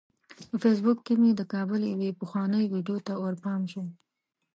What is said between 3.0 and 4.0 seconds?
ته ورپام شو.